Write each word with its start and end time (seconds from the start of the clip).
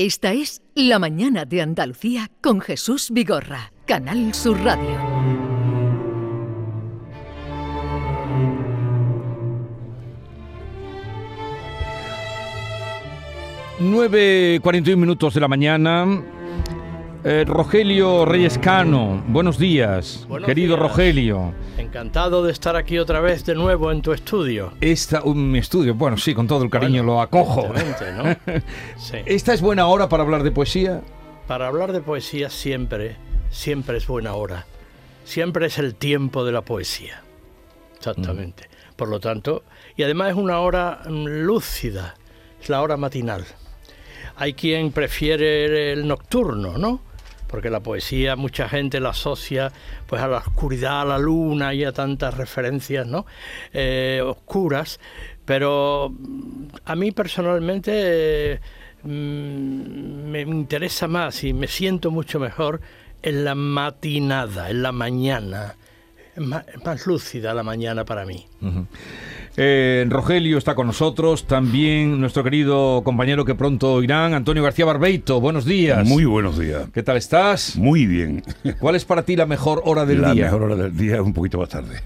Esta 0.00 0.32
es 0.32 0.62
La 0.76 1.00
Mañana 1.00 1.44
de 1.44 1.60
Andalucía 1.60 2.30
con 2.40 2.60
Jesús 2.60 3.10
Vigorra, 3.10 3.72
Canal 3.84 4.32
Sur 4.32 4.62
Radio. 4.62 4.96
Nueve 13.80 14.60
cuarenta 14.62 14.94
minutos 14.94 15.34
de 15.34 15.40
la 15.40 15.48
mañana. 15.48 16.06
Eh, 17.24 17.44
Rogelio 17.44 18.24
Reyescano, 18.24 19.24
buenos 19.26 19.58
días, 19.58 20.24
Buenos 20.28 20.46
querido 20.46 20.76
días. 20.76 20.88
Rogelio. 20.88 21.52
Encantado 21.76 22.44
de 22.44 22.52
estar 22.52 22.76
aquí 22.76 22.96
otra 22.98 23.20
vez 23.20 23.44
de 23.44 23.56
nuevo 23.56 23.90
en 23.90 24.02
tu 24.02 24.12
estudio. 24.12 24.72
Esta, 24.80 25.22
un 25.22 25.56
estudio, 25.56 25.94
bueno, 25.94 26.16
sí, 26.16 26.32
con 26.32 26.46
todo 26.46 26.62
el 26.62 26.70
cariño 26.70 27.02
lo 27.02 27.20
acojo. 27.20 27.72
¿no? 27.72 28.36
Sí. 28.98 29.18
¿Esta 29.26 29.52
es 29.52 29.60
buena 29.60 29.88
hora 29.88 30.08
para 30.08 30.22
hablar 30.22 30.44
de 30.44 30.52
poesía? 30.52 31.02
Para 31.48 31.66
hablar 31.66 31.92
de 31.92 32.00
poesía 32.00 32.50
siempre, 32.50 33.16
siempre 33.50 33.98
es 33.98 34.06
buena 34.06 34.34
hora. 34.34 34.66
Siempre 35.24 35.66
es 35.66 35.78
el 35.78 35.96
tiempo 35.96 36.44
de 36.44 36.52
la 36.52 36.62
poesía. 36.62 37.22
Exactamente. 37.96 38.68
Por 38.94 39.08
lo 39.08 39.18
tanto, 39.18 39.64
y 39.96 40.04
además 40.04 40.30
es 40.30 40.36
una 40.36 40.60
hora 40.60 41.00
mm, 41.04 41.26
lúcida, 41.26 42.14
es 42.62 42.68
la 42.68 42.80
hora 42.80 42.96
matinal. 42.96 43.44
Hay 44.36 44.54
quien 44.54 44.92
prefiere 44.92 45.92
el 45.92 46.06
nocturno, 46.06 46.78
¿no? 46.78 47.07
Porque 47.48 47.70
la 47.70 47.80
poesía 47.80 48.36
mucha 48.36 48.68
gente 48.68 49.00
la 49.00 49.10
asocia 49.10 49.72
pues 50.06 50.22
a 50.22 50.28
la 50.28 50.38
oscuridad, 50.38 51.00
a 51.00 51.04
la 51.04 51.18
luna 51.18 51.74
y 51.74 51.84
a 51.84 51.92
tantas 51.92 52.36
referencias, 52.36 53.06
¿no? 53.06 53.26
Eh, 53.72 54.22
oscuras. 54.24 55.00
Pero 55.44 56.10
mm, 56.10 56.66
a 56.84 56.94
mí 56.94 57.10
personalmente 57.10 58.60
mm, 59.02 59.08
me 59.08 60.42
interesa 60.42 61.08
más 61.08 61.42
y 61.42 61.52
me 61.52 61.66
siento 61.66 62.10
mucho 62.10 62.38
mejor 62.38 62.80
en 63.22 63.44
la 63.44 63.54
matinada, 63.54 64.70
en 64.70 64.82
la 64.82 64.92
mañana. 64.92 65.76
Es 66.36 66.42
más 66.84 67.06
lúcida 67.06 67.52
la 67.52 67.64
mañana 67.64 68.04
para 68.04 68.24
mí. 68.24 68.46
Eh, 69.60 70.06
Rogelio 70.08 70.56
está 70.56 70.76
con 70.76 70.86
nosotros, 70.86 71.48
también 71.48 72.20
nuestro 72.20 72.44
querido 72.44 73.02
compañero 73.02 73.44
que 73.44 73.56
pronto 73.56 73.94
oirán, 73.94 74.32
Antonio 74.32 74.62
García 74.62 74.84
Barbeito. 74.84 75.40
Buenos 75.40 75.64
días. 75.64 76.06
Muy 76.06 76.24
buenos 76.26 76.60
días. 76.60 76.88
¿Qué 76.94 77.02
tal 77.02 77.16
estás? 77.16 77.74
Muy 77.74 78.06
bien. 78.06 78.44
¿Cuál 78.78 78.94
es 78.94 79.04
para 79.04 79.24
ti 79.24 79.34
la 79.34 79.46
mejor 79.46 79.82
hora 79.84 80.06
del 80.06 80.22
la 80.22 80.32
día? 80.32 80.44
mejor 80.44 80.62
hora 80.62 80.76
del 80.76 80.96
día 80.96 81.16
es 81.16 81.20
un 81.22 81.32
poquito 81.32 81.58
más 81.58 81.70
tarde. 81.70 82.00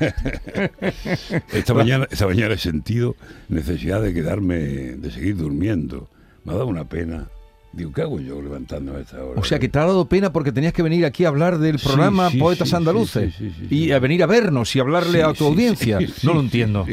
esta, 1.52 1.74
mañana, 1.74 2.08
esta 2.10 2.26
mañana 2.26 2.54
he 2.54 2.58
sentido 2.58 3.16
necesidad 3.50 4.00
de 4.00 4.14
quedarme, 4.14 4.56
de 4.56 5.10
seguir 5.10 5.36
durmiendo. 5.36 6.08
Me 6.44 6.52
ha 6.52 6.54
dado 6.54 6.68
una 6.68 6.86
pena. 6.86 7.28
Digo, 7.72 7.90
¿qué 7.92 8.02
hago 8.02 8.20
yo 8.20 8.42
levantándome 8.42 8.98
a 8.98 9.00
esta 9.00 9.24
hora? 9.24 9.40
O 9.40 9.44
sea, 9.44 9.58
que 9.58 9.68
te 9.68 9.78
ha 9.78 9.86
dado 9.86 10.06
pena 10.06 10.30
porque 10.30 10.52
tenías 10.52 10.74
que 10.74 10.82
venir 10.82 11.06
aquí 11.06 11.24
a 11.24 11.28
hablar 11.28 11.58
del 11.58 11.78
programa 11.78 12.28
sí, 12.30 12.38
Poetas 12.38 12.68
sí, 12.68 12.76
Andaluces 12.76 13.34
y 13.70 13.92
a 13.92 13.98
venir 13.98 14.22
a 14.22 14.26
vernos 14.26 14.76
y 14.76 14.80
hablarle 14.80 15.22
a 15.22 15.32
tu 15.32 15.46
audiencia. 15.46 15.98
no 16.22 16.34
lo 16.34 16.40
entiendo. 16.40 16.86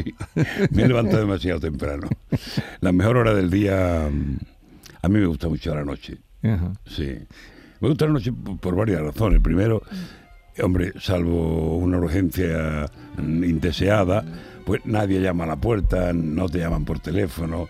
Me 0.70 0.82
he 0.82 0.88
levantado 0.88 1.18
demasiado 1.18 1.60
temprano. 1.60 2.08
La 2.80 2.92
mejor 2.92 3.18
hora 3.18 3.34
del 3.34 3.50
día, 3.50 4.08
mm, 4.10 4.38
a 5.02 5.08
mí 5.08 5.20
me 5.20 5.26
gusta 5.26 5.48
mucho 5.48 5.74
la 5.74 5.84
noche. 5.84 6.16
Ajá. 6.42 6.72
Sí. 6.86 7.14
Me 7.80 7.88
gusta 7.88 8.06
la 8.06 8.12
noche 8.12 8.32
por, 8.32 8.58
por 8.58 8.74
varias 8.74 9.02
razones. 9.02 9.40
Primero, 9.40 9.82
hombre, 10.62 10.94
salvo 10.98 11.76
una 11.76 11.98
urgencia 11.98 12.86
mm, 13.18 13.44
indeseada, 13.44 14.24
pues 14.64 14.80
nadie 14.86 15.20
llama 15.20 15.44
a 15.44 15.48
la 15.48 15.56
puerta, 15.56 16.14
no 16.14 16.48
te 16.48 16.58
llaman 16.58 16.86
por 16.86 17.00
teléfono. 17.00 17.68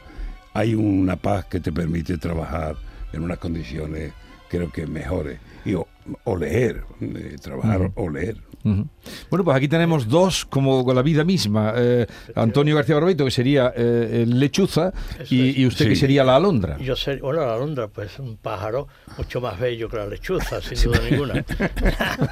Hay 0.55 0.75
una 0.75 1.17
paz 1.17 1.47
que 1.47 1.59
te 1.59 1.73
permite 1.73 2.17
trabajar 2.19 2.77
en 3.13 3.23
unas 3.23 3.39
condiciones, 3.39 4.13
creo 4.49 4.71
que 4.71 4.87
mejores. 4.87 5.39
Y 5.65 5.75
o, 5.75 5.87
o 6.25 6.37
leer, 6.37 6.83
eh, 7.01 7.37
trabajar 7.43 7.91
o 7.95 8.09
leer. 8.09 8.37
Ujú. 8.63 8.87
Bueno, 9.31 9.43
pues 9.45 9.57
aquí 9.57 9.69
tenemos 9.69 10.07
dos 10.07 10.45
como 10.45 10.85
con 10.85 10.95
la 10.95 11.01
vida 11.01 11.25
misma. 11.25 11.73
Eh, 11.77 12.07
Antonio 12.35 12.77
García 12.77 12.95
Barbeito, 12.97 13.25
que 13.25 13.31
sería 13.31 13.73
eh, 13.75 14.21
el 14.25 14.39
lechuza, 14.39 14.93
y, 15.31 15.65
usted 15.65 15.89
que 15.89 15.97
sería 15.97 16.25
la 16.25 16.37
alondra. 16.37 16.77
Yo 16.79 16.95
sé, 16.95 17.17
bueno, 17.17 17.41
la 17.47 17.55
alondra, 17.55 17.89
pues 17.89 18.19
un 18.19 18.37
pájaro 18.37 18.87
mucho 19.17 19.41
más 19.41 19.59
bello 19.59 19.89
que 19.89 19.97
la 19.97 20.07
lechuza, 20.07 20.61
sin 20.61 20.79
duda 20.91 21.01
ninguna. 21.11 21.35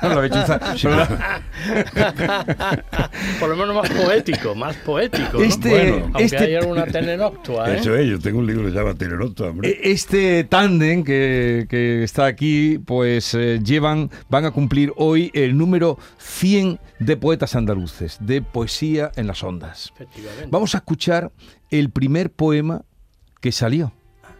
la 0.03 0.21
lechuza. 0.21 0.59
Por 3.41 3.49
lo 3.49 3.57
menos 3.57 3.75
más 3.75 3.91
poético, 3.91 4.55
más 4.55 4.77
poético. 4.77 5.39
¿no? 5.39 5.45
Este- 5.45 5.69
Bueno, 5.71 5.97
aunque 6.07 6.25
este- 6.25 6.39
hay 6.39 6.55
alguna 6.57 6.87
tenenoctua, 6.87 7.73
¿eh? 7.73 7.77
Eso 7.79 7.97
es, 7.97 8.09
yo 8.09 8.19
tengo 8.19 8.39
un 8.41 8.47
libro 8.47 8.65
que 8.65 8.71
se 8.71 8.77
llama 8.77 8.95
Telenoctua, 8.95 9.49
hombre. 9.49 9.71
E- 9.71 9.91
Este 9.93 10.45
tándem 10.45 11.05
que, 11.05 11.67
que 11.69 12.03
está 12.05 12.27
aquí, 12.27 12.79
pues 12.85 13.18
eh, 13.35 13.61
llevan, 13.63 14.11
van 14.29 14.45
a 14.45 14.51
cumplir 14.51 14.93
hoy 14.97 15.31
el 15.35 15.57
número 15.57 15.99
100 16.19 16.81
de 16.99 17.17
poetas 17.17 17.55
andaluces, 17.55 18.19
de 18.21 18.43
poesía 18.43 19.13
en 19.17 19.27
las 19.27 19.43
ondas. 19.43 19.93
Vamos 20.51 20.75
a 20.75 20.79
escuchar 20.79 21.33
el 21.71 21.91
primer 21.91 22.31
poema 22.31 22.85
que 23.41 23.53
salió. 23.53 23.93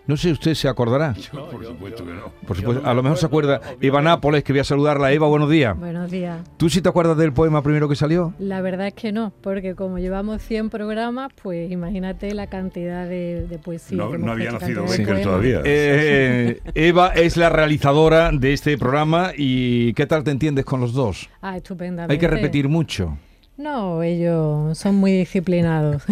No 0.09 0.17
sé 0.17 0.29
si 0.29 0.33
usted 0.33 0.55
se 0.55 0.69
acordará. 0.69 1.13
Por 1.53 1.67
supuesto 1.67 2.03
que 2.03 2.13
no. 2.13 2.33
Por 2.47 2.57
supuesto, 2.57 2.87
a 2.89 2.95
lo 2.95 3.03
mejor 3.03 3.19
se 3.19 3.27
acuerda. 3.27 3.61
Eva 3.79 4.01
Nápoles, 4.01 4.43
que 4.43 4.55
voy 4.55 4.61
a 4.61 4.65
saludarla. 4.65 5.13
Eva, 5.13 5.27
buenos 5.27 5.51
días. 5.51 5.79
Buenos 5.79 6.11
días. 6.11 6.41
¿Tú 6.57 6.71
sí 6.71 6.81
te 6.81 6.89
acuerdas 6.89 7.19
del 7.19 7.35
poema 7.35 7.63
primero 7.63 7.91
que 7.91 7.95
salió? 7.95 8.33
La 8.39 8.63
verdad 8.63 8.87
es 8.87 8.95
que 8.95 9.13
no, 9.13 9.35
porque 9.43 9.75
como 9.75 9.99
llevamos 9.99 10.41
100 10.41 10.71
programas, 10.71 11.31
pues 11.43 11.71
imagínate 11.71 12.33
la 12.33 12.47
cantidad 12.47 13.07
de, 13.07 13.47
de 13.47 13.59
poesía. 13.59 13.99
No, 13.99 14.11
que 14.11 14.17
no 14.17 14.33
había 14.33 14.49
hecho, 14.49 14.59
nacido 14.61 14.87
Becker 14.87 15.23
todavía. 15.23 15.61
Eh, 15.65 16.63
Eva 16.75 17.09
es 17.09 17.37
la 17.37 17.51
realizadora 17.51 18.31
de 18.33 18.55
este 18.55 18.79
programa 18.79 19.33
y 19.37 19.93
¿qué 19.93 20.07
tal 20.07 20.25
te 20.25 20.31
entiendes 20.31 20.65
con 20.65 20.81
los 20.81 20.95
dos? 20.95 21.29
Ah, 21.43 21.59
estupendamente. 21.59 22.15
Hay 22.15 22.19
que 22.19 22.29
repetir 22.29 22.67
mucho. 22.67 23.19
No, 23.59 24.05
ellos 24.05 24.79
son 24.79 24.95
muy 24.95 25.11
disciplinados. 25.11 26.05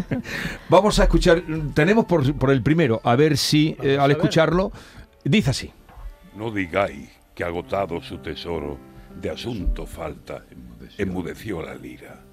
Vamos 0.68 0.98
a 0.98 1.04
escuchar, 1.04 1.40
tenemos 1.72 2.04
por, 2.04 2.34
por 2.34 2.50
el 2.50 2.62
primero, 2.62 3.00
a 3.04 3.14
ver 3.14 3.36
si 3.36 3.76
eh, 3.80 3.96
al 3.96 4.10
escucharlo, 4.10 4.72
dice 5.22 5.50
así. 5.50 5.70
No 6.36 6.50
digáis 6.50 7.08
que 7.32 7.44
agotado 7.44 8.02
su 8.02 8.18
tesoro 8.18 8.76
de 9.22 9.30
asunto 9.30 9.86
falta, 9.86 10.42
enmudeció 10.98 11.62
la 11.62 11.76
lira. 11.76 12.24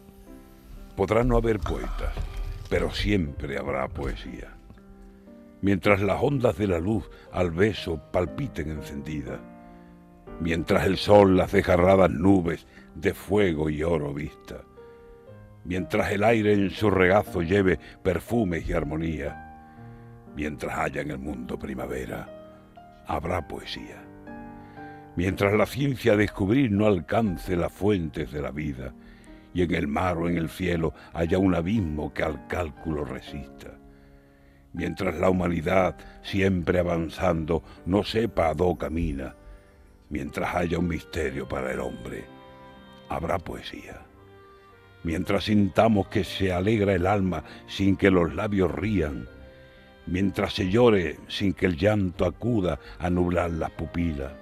Podrá 0.95 1.24
no 1.24 1.38
haber 1.38 1.59
poetas, 1.59 2.16
pero 2.68 2.91
siempre 2.91 3.59
habrá 3.59 3.88
poesía. 3.88 4.56
Mientras 5.62 6.01
las 6.01 6.18
ondas 6.19 6.57
de 6.57 6.66
la 6.66 6.79
luz 6.79 7.07
al 7.31 7.51
beso 7.51 8.01
palpiten 8.12 8.72
encendidas, 8.72 9.39
mientras 10.39 10.88
el 10.88 10.97
sol 10.97 11.38
las 11.38 11.51
desgarradas 11.51 12.09
nubes 12.09 12.66
de 13.02 13.13
fuego 13.13 13.69
y 13.69 13.84
oro 13.84 14.13
vista, 14.13 14.63
mientras 15.66 16.12
el 16.12 16.24
aire 16.24 16.53
en 16.53 16.72
su 16.72 16.90
regazo 16.90 17.41
lleve 17.41 17.80
perfumes 18.02 18.68
y 18.68 18.74
armonía, 18.74 19.44
mientras 20.35 20.78
haya 20.80 21.02
en 21.02 21.12
el 21.12 21.19
mundo 21.19 21.59
primavera, 21.59 22.28
habrá 23.06 23.47
poesía. 23.47 24.03
Mientras 25.16 25.53
la 25.53 25.66
ciencia 25.66 26.13
a 26.13 26.18
descubrir 26.18 26.72
no 26.72 26.86
alcance 26.86 27.56
las 27.56 27.72
fuentes 27.72 28.31
de 28.31 28.41
la 28.41 28.52
vida, 28.52 28.94
y 29.53 29.63
en 29.63 29.74
el 29.74 29.88
mar 29.88 30.18
o 30.18 30.30
en 30.30 30.38
el 30.38 30.50
cielo 30.50 30.94
haya 31.13 31.38
un 31.38 31.56
abismo 31.56 32.13
que 32.13 32.24
al 32.24 32.47
cálculo 32.47 33.06
resista. 33.06 33.72
Mientras 34.74 35.16
la 35.16 35.30
humanidad, 35.30 35.97
siempre 36.22 36.80
avanzando, 36.80 37.63
no 37.86 38.03
sepa 38.03 38.50
a 38.50 38.53
dó 38.53 38.75
camina, 38.75 39.36
mientras 40.09 40.53
haya 40.56 40.78
un 40.78 40.88
misterio 40.88 41.47
para 41.47 41.72
el 41.72 41.80
hombre, 41.80 42.37
habrá 43.09 43.40
poesía. 43.40 44.01
Mientras 45.03 45.45
sintamos 45.45 46.07
que 46.07 46.23
se 46.23 46.51
alegra 46.51 46.94
el 46.94 47.07
alma 47.07 47.44
sin 47.68 47.95
que 47.95 48.12
los 48.12 48.34
labios 48.34 48.72
rían, 48.72 49.28
mientras 50.06 50.53
se 50.53 50.69
llore 50.69 51.18
sin 51.28 51.53
que 51.53 51.66
el 51.66 51.78
llanto 51.78 52.25
acuda 52.25 52.80
a 53.00 53.09
nublar 53.09 53.51
las 53.51 53.71
pupilas, 53.71 54.33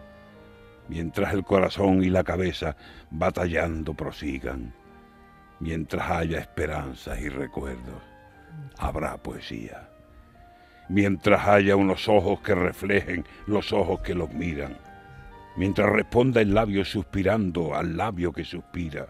mientras 0.87 1.33
el 1.33 1.43
corazón 1.43 2.03
y 2.03 2.09
la 2.09 2.23
cabeza 2.23 2.75
batallando 3.11 3.93
prosigan, 3.93 4.73
mientras 5.59 6.09
haya 6.09 6.39
esperanzas 6.39 7.19
y 7.19 7.29
recuerdos, 7.29 8.01
habrá 8.77 9.17
poesía. 9.17 9.89
Mientras 10.87 11.47
haya 11.47 11.75
unos 11.75 12.07
ojos 12.07 12.41
que 12.41 12.53
reflejen 12.53 13.25
los 13.47 13.73
ojos 13.73 14.01
que 14.01 14.13
los 14.13 14.31
miran, 14.31 14.77
mientras 15.55 15.89
responda 15.89 16.41
el 16.41 16.53
labio 16.53 16.83
suspirando 16.85 17.75
al 17.75 17.95
labio 17.97 18.31
que 18.31 18.43
suspira, 18.43 19.07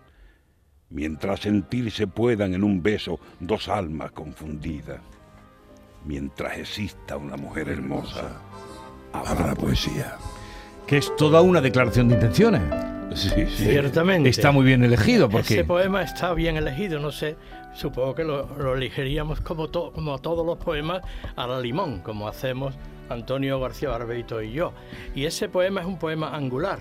mientras 0.90 1.42
sentirse 1.42 2.08
puedan 2.08 2.54
en 2.54 2.64
un 2.64 2.82
beso 2.82 3.20
dos 3.40 3.68
almas 3.70 4.12
confundidas, 4.12 5.00
mientras 6.06 6.58
exista 6.58 7.18
una 7.18 7.38
mujer 7.38 7.70
hermosa, 7.70 8.40
habrá 9.14 9.56
poesía. 9.56 10.16
Que 10.88 10.98
es 10.98 11.16
toda 11.16 11.42
una 11.42 11.62
declaración 11.62 12.08
de 12.10 12.16
intenciones. 12.16 12.62
Sí, 13.16 13.30
sí. 13.30 13.66
Ciertamente. 13.66 14.30
Está 14.30 14.52
muy 14.52 14.66
bien 14.66 14.84
elegido 14.84 15.30
porque... 15.30 15.56
Ese 15.56 15.64
poema 15.64 16.02
está 16.04 16.34
bien 16.34 16.58
elegido, 16.58 17.00
no 17.00 17.12
sé, 17.12 17.38
supongo 17.74 18.14
que 18.14 18.24
lo, 18.24 18.48
lo 18.58 18.76
elegiríamos 18.76 19.42
como, 19.42 19.70
to- 19.70 19.92
como 19.94 20.20
todos 20.20 20.46
los 20.46 20.58
poemas 20.58 21.02
a 21.36 21.48
la 21.48 21.60
limón, 21.60 22.02
como 22.02 22.28
hacemos 22.28 22.76
Antonio 23.10 23.60
García 23.60 23.90
Barbeito 23.90 24.42
y 24.42 24.52
yo. 24.52 24.74
Y 25.14 25.26
ese 25.26 25.50
poema 25.50 25.82
es 25.82 25.88
un 25.88 26.00
poema 26.00 26.36
angular, 26.36 26.80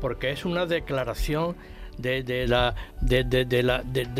porque 0.00 0.30
es 0.30 0.44
una 0.44 0.66
declaración 0.66 1.56
de, 1.98 2.46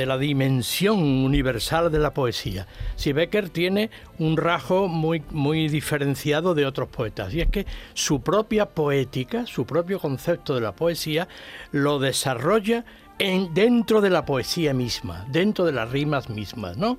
la, 0.07 0.19
dimensión 0.19 0.99
universal 0.99 1.91
de 1.91 1.99
la 1.99 2.13
poesía. 2.15 2.67
Si 2.97 3.13
Becker 3.13 3.51
tiene 3.51 3.91
un 4.19 4.37
rasgo 4.37 4.89
muy, 4.89 5.69
diferenciado 5.69 6.55
de 6.55 6.67
otros 6.67 6.89
poetas, 6.89 7.35
y 7.35 7.41
es 7.41 7.49
que 7.49 7.67
su 7.95 8.21
propia 8.21 8.67
poética, 8.67 9.47
su 9.47 9.67
propio 9.67 9.99
concepto 10.01 10.55
de 10.55 10.61
la 10.61 10.73
poesía, 10.73 11.29
lo 11.73 11.99
desarrolla 11.99 12.85
en, 13.19 13.55
dentro 13.55 14.01
de 14.01 14.11
la 14.11 14.25
poesía 14.25 14.75
misma, 14.75 15.27
dentro 15.29 15.65
de 15.65 15.73
las 15.73 15.91
rimas 15.91 16.29
mismas, 16.29 16.77
¿no? 16.77 16.99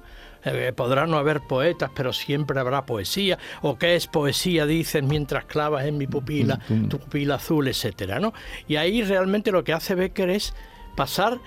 Eh, 0.53 0.73
podrá 0.73 1.05
no 1.07 1.17
haber 1.17 1.41
poetas, 1.41 1.91
pero 1.93 2.13
siempre 2.13 2.59
habrá 2.59 2.85
poesía. 2.85 3.37
¿O 3.61 3.77
qué 3.77 3.95
es 3.95 4.07
poesía? 4.07 4.65
Dices 4.65 5.03
mientras 5.03 5.45
clavas 5.45 5.85
en 5.85 5.97
mi 5.97 6.07
pupila, 6.07 6.59
mm, 6.69 6.73
mm. 6.73 6.89
tu 6.89 6.99
pupila 6.99 7.35
azul, 7.35 7.67
etcétera, 7.67 8.19
¿no? 8.19 8.33
Y 8.67 8.77
ahí 8.77 9.03
realmente 9.03 9.51
lo 9.51 9.63
que 9.63 9.73
hace 9.73 9.95
Becker 9.95 10.29
es 10.29 10.53
pasar 10.95 11.39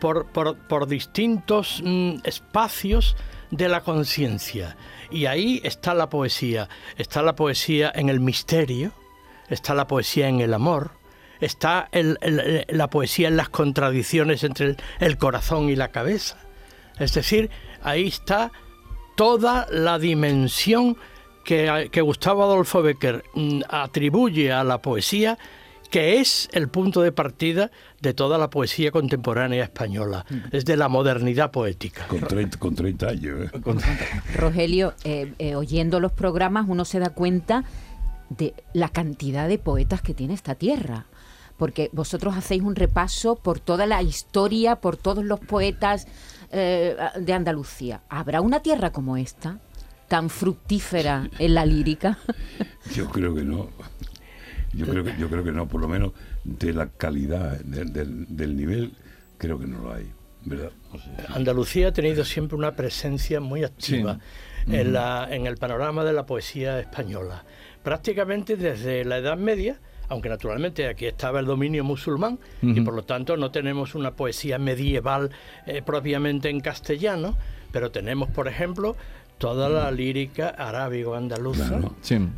por, 0.00 0.26
por, 0.26 0.86
distintos 0.88 1.80
mm, 1.84 2.16
espacios 2.24 3.16
de 3.50 3.68
la 3.68 3.82
conciencia. 3.82 4.76
Y 5.10 5.26
ahí 5.26 5.60
está 5.64 5.94
la 5.94 6.08
poesía. 6.08 6.68
Está 6.96 7.22
la 7.22 7.36
poesía 7.36 7.92
en 7.94 8.08
el 8.08 8.18
misterio, 8.18 8.92
está 9.48 9.74
la 9.74 9.86
poesía 9.86 10.28
en 10.28 10.40
el 10.40 10.54
amor, 10.54 10.92
está 11.40 11.88
la 11.92 12.90
poesía 12.90 13.28
en 13.28 13.36
las 13.36 13.48
contradicciones 13.48 14.42
entre 14.42 14.76
el 14.98 15.18
corazón 15.18 15.68
y 15.68 15.76
la 15.76 15.88
cabeza. 15.88 16.38
Es 16.98 17.14
decir, 17.14 17.50
ahí 17.82 18.08
está 18.08 18.52
toda 19.14 19.66
la 19.70 19.98
dimensión 19.98 20.96
que, 21.44 22.00
Gustavo 22.02 22.42
Adolfo 22.44 22.82
Becker 22.82 23.24
mm, 23.34 23.62
atribuye 23.68 24.52
a 24.52 24.64
la 24.64 24.80
poesía, 24.80 25.38
que 25.90 26.20
es 26.20 26.48
el 26.52 26.68
punto 26.68 27.02
de 27.02 27.12
partida 27.12 27.70
de 28.00 28.14
toda 28.14 28.38
la 28.38 28.48
poesía 28.48 28.90
contemporánea 28.90 29.64
española, 29.64 30.24
es 30.50 30.64
de 30.64 30.76
la 30.76 30.88
modernidad 30.88 31.50
poética. 31.50 32.06
Con 32.06 32.20
30, 32.74 33.08
años. 33.08 33.50
¿eh? 33.52 33.60
Rogelio, 34.36 34.94
eh, 35.04 35.32
eh, 35.38 35.54
oyendo 35.54 36.00
los 36.00 36.12
programas 36.12 36.66
uno 36.68 36.84
se 36.84 36.98
da 36.98 37.10
cuenta 37.10 37.64
de 38.30 38.54
la 38.72 38.88
cantidad 38.88 39.48
de 39.48 39.58
poetas 39.58 40.00
que 40.00 40.14
tiene 40.14 40.32
esta 40.32 40.54
tierra 40.54 41.06
porque 41.62 41.90
vosotros 41.92 42.36
hacéis 42.36 42.62
un 42.62 42.74
repaso 42.74 43.36
por 43.36 43.60
toda 43.60 43.86
la 43.86 44.02
historia, 44.02 44.76
por 44.76 44.96
todos 44.96 45.24
los 45.24 45.38
poetas 45.38 46.08
eh, 46.52 46.96
de 47.18 47.32
Andalucía. 47.32 48.02
¿Habrá 48.08 48.40
una 48.40 48.60
tierra 48.60 48.92
como 48.92 49.16
esta, 49.16 49.58
tan 50.08 50.28
fructífera 50.30 51.28
en 51.38 51.54
la 51.54 51.64
lírica? 51.64 52.18
Yo 52.94 53.08
creo 53.08 53.34
que 53.34 53.42
no. 53.42 53.70
Yo 54.74 54.86
creo 54.86 55.04
que, 55.04 55.14
yo 55.18 55.28
creo 55.28 55.44
que 55.44 55.52
no, 55.52 55.68
por 55.68 55.82
lo 55.82 55.88
menos 55.88 56.12
de 56.44 56.72
la 56.72 56.88
calidad, 56.88 57.60
del 57.60 58.56
nivel, 58.56 58.94
creo 59.36 59.58
que 59.58 59.66
no 59.66 59.78
lo 59.80 59.92
hay. 59.92 60.10
¿verdad? 60.44 60.72
Andalucía 61.28 61.88
ha 61.88 61.92
tenido 61.92 62.24
siempre 62.24 62.56
una 62.56 62.74
presencia 62.74 63.40
muy 63.40 63.64
activa 63.64 64.18
en, 64.66 64.92
la, 64.92 65.28
en 65.30 65.46
el 65.46 65.56
panorama 65.56 66.04
de 66.04 66.12
la 66.12 66.26
poesía 66.26 66.80
española. 66.80 67.44
Prácticamente 67.82 68.56
desde 68.56 69.04
la 69.04 69.18
Edad 69.18 69.36
Media, 69.36 69.78
aunque 70.12 70.28
naturalmente 70.28 70.86
aquí 70.88 71.06
estaba 71.06 71.40
el 71.40 71.46
dominio 71.46 71.84
musulmán 71.84 72.38
y 72.60 72.80
por 72.82 72.94
lo 72.94 73.02
tanto 73.02 73.36
no 73.38 73.50
tenemos 73.50 73.94
una 73.94 74.12
poesía 74.12 74.58
medieval 74.58 75.30
eh, 75.66 75.80
propiamente 75.80 76.50
en 76.50 76.60
castellano, 76.60 77.34
pero 77.72 77.90
tenemos, 77.90 78.28
por 78.28 78.46
ejemplo, 78.46 78.94
toda 79.38 79.70
la 79.70 79.90
lírica 79.90 80.50
arábigo-andaluza, 80.50 81.80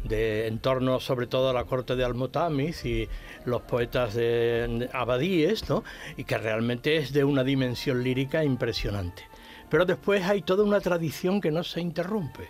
de, 0.05 0.47
en 0.47 0.59
torno 0.61 1.01
sobre 1.01 1.27
todo 1.27 1.51
a 1.51 1.53
la 1.53 1.65
corte 1.65 1.97
de 1.97 2.05
Almotamis 2.05 2.85
y 2.85 3.09
los 3.45 3.63
poetas 3.63 4.15
de, 4.15 4.89
abadíes, 4.93 5.69
¿no? 5.69 5.83
y 6.17 6.23
que 6.23 6.39
realmente 6.39 6.97
es 6.97 7.13
de 7.13 7.25
una 7.25 7.43
dimensión 7.43 8.05
lírica 8.05 8.45
impresionante. 8.45 9.25
Pero 9.69 9.85
después 9.85 10.23
hay 10.23 10.43
toda 10.43 10.63
una 10.63 10.81
tradición 10.81 11.41
que 11.41 11.51
no 11.51 11.65
se 11.65 11.81
interrumpe 11.81 12.49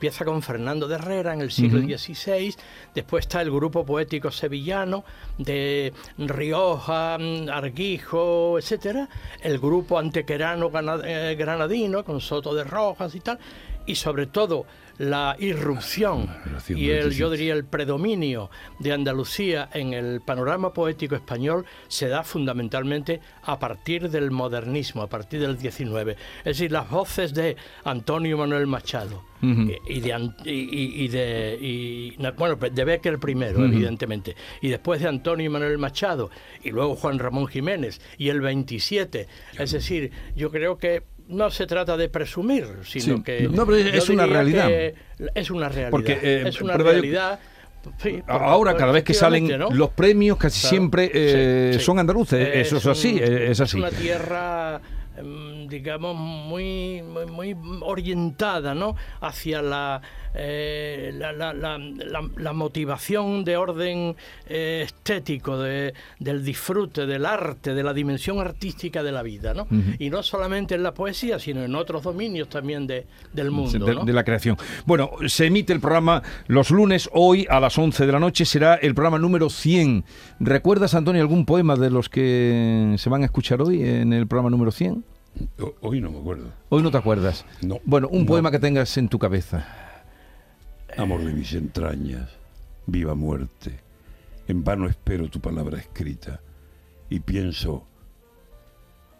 empieza 0.00 0.24
con 0.24 0.40
Fernando 0.40 0.88
de 0.88 0.94
Herrera 0.94 1.34
en 1.34 1.42
el 1.42 1.50
siglo 1.50 1.78
XVI, 1.78 2.54
después 2.94 3.26
está 3.26 3.42
el 3.42 3.50
grupo 3.50 3.84
poético 3.84 4.30
sevillano 4.30 5.04
de 5.36 5.92
Rioja, 6.16 7.16
Arguijo, 7.52 8.58
etcétera, 8.58 9.10
el 9.42 9.58
grupo 9.58 9.98
antequerano 9.98 10.70
eh, 11.04 11.36
granadino 11.38 12.02
con 12.02 12.22
Soto 12.22 12.54
de 12.54 12.64
Rojas 12.64 13.14
y 13.14 13.20
tal, 13.20 13.38
y 13.90 13.96
sobre 13.96 14.26
todo 14.26 14.66
la 14.98 15.34
irrupción 15.38 16.28
y 16.68 16.90
el, 16.90 17.10
yo 17.10 17.30
diría 17.30 17.54
el 17.54 17.64
predominio 17.64 18.50
de 18.78 18.92
Andalucía 18.92 19.68
en 19.72 19.94
el 19.94 20.20
panorama 20.20 20.72
poético 20.74 21.16
español 21.16 21.64
se 21.88 22.06
da 22.08 22.22
fundamentalmente 22.22 23.20
a 23.42 23.58
partir 23.58 24.10
del 24.10 24.30
modernismo, 24.30 25.00
a 25.02 25.08
partir 25.08 25.40
del 25.40 25.56
19. 25.56 26.16
Es 26.40 26.44
decir, 26.44 26.70
las 26.70 26.88
voces 26.90 27.32
de 27.32 27.56
Antonio 27.82 28.36
Manuel 28.36 28.66
Machado 28.66 29.24
y, 29.42 30.00
de, 30.00 30.32
y, 30.44 31.08
de 31.08 32.32
bueno, 32.36 32.56
de 32.56 32.84
Becker 32.84 33.18
primero, 33.18 33.64
evidentemente, 33.64 34.36
y 34.60 34.68
después 34.68 35.00
de 35.00 35.08
Antonio 35.08 35.50
Manuel 35.50 35.78
Machado 35.78 36.30
y 36.62 36.70
luego 36.70 36.94
Juan 36.94 37.18
Ramón 37.18 37.46
Jiménez 37.46 38.02
y 38.18 38.28
el 38.28 38.42
27. 38.42 39.26
Es 39.58 39.72
decir, 39.72 40.12
yo 40.36 40.50
creo 40.50 40.76
que 40.76 41.02
no 41.30 41.50
se 41.50 41.66
trata 41.66 41.96
de 41.96 42.08
presumir, 42.08 42.66
sino 42.84 43.22
que... 43.22 43.48
No, 43.48 43.64
pero 43.66 43.78
es 43.78 44.08
una 44.08 44.26
realidad. 44.26 44.70
Es 45.34 45.50
una 45.50 45.68
realidad. 45.68 45.90
Porque, 45.90 46.18
eh, 46.22 46.44
es 46.46 46.60
una 46.60 46.76
realidad... 46.76 47.38
Ahora, 48.26 48.76
cada 48.76 48.92
vez 48.92 49.04
que 49.04 49.14
salen 49.14 49.58
los 49.70 49.90
premios, 49.90 50.36
casi 50.36 50.66
siempre 50.66 51.10
eh, 51.14 51.78
son 51.80 51.98
andaluces. 51.98 52.48
Eso 52.54 52.76
es 52.76 52.86
así, 52.86 53.18
es 53.18 53.58
así. 53.58 53.78
Es 53.78 53.82
una 53.82 53.90
tierra 53.90 54.80
Em, 55.20 55.66
digamos, 55.68 56.16
muy, 56.16 57.02
muy, 57.02 57.56
orientada 57.82 58.74
¿no? 58.74 58.96
hacia 59.20 59.60
la, 59.60 60.00
eh, 60.34 61.12
la, 61.14 61.32
la, 61.32 61.52
la, 61.52 62.52
motivación 62.52 63.44
de 63.44 63.56
orden 63.56 64.14
eh, 64.46 64.82
estético, 64.84 65.58
de, 65.58 65.92
del 66.18 66.44
disfrute, 66.44 67.06
del 67.06 67.26
arte, 67.26 67.74
de 67.74 67.82
la 67.82 67.92
dimensión 67.92 68.38
artística 68.38 69.02
de 69.02 69.12
la 69.12 69.22
vida. 69.22 69.54
¿no? 69.54 69.66
Y 69.98 70.10
no 70.10 70.22
solamente 70.22 70.74
en 70.74 70.82
la 70.82 70.94
poesía, 70.94 71.38
sino 71.38 71.62
en 71.62 71.74
otros 71.74 72.02
dominios 72.02 72.48
también 72.48 72.86
de, 72.86 73.06
del 73.32 73.50
mundo. 73.50 73.84
De, 73.84 74.04
de 74.04 74.12
la 74.12 74.24
creación. 74.24 74.56
Bueno, 74.86 75.10
se 75.26 75.46
emite 75.46 75.72
el 75.72 75.80
programa 75.80 76.22
los 76.46 76.70
lunes, 76.70 77.10
hoy 77.12 77.46
a 77.50 77.60
las 77.60 77.76
11 77.76 78.06
de 78.06 78.12
la 78.12 78.20
noche 78.20 78.44
será 78.44 78.74
el 78.74 78.94
programa 78.94 79.18
número 79.18 79.50
100. 79.50 80.04
¿Recuerdas, 80.38 80.94
Antonio, 80.94 81.22
algún 81.22 81.44
poema 81.44 81.76
de 81.76 81.90
los 81.90 82.08
que 82.08 82.94
se 82.98 83.10
van 83.10 83.22
a 83.22 83.24
escuchar 83.26 83.62
hoy 83.62 83.82
en 83.82 84.12
el 84.12 84.26
programa 84.26 84.50
número 84.50 84.70
100? 84.70 85.04
Hoy 85.80 86.00
no 86.00 86.10
me 86.10 86.18
acuerdo. 86.18 86.50
Hoy 86.68 86.82
no 86.82 86.90
te 86.90 86.98
acuerdas. 86.98 87.44
No. 87.62 87.78
Bueno, 87.84 88.08
un 88.10 88.26
poema 88.26 88.50
que 88.50 88.58
tengas 88.58 88.96
en 88.96 89.08
tu 89.08 89.18
cabeza. 89.18 89.89
Amor 90.96 91.24
de 91.24 91.32
mis 91.32 91.52
entrañas, 91.54 92.28
viva 92.86 93.14
muerte. 93.14 93.80
En 94.48 94.64
vano 94.64 94.88
espero 94.88 95.28
tu 95.28 95.40
palabra 95.40 95.78
escrita 95.78 96.40
y 97.08 97.20
pienso 97.20 97.86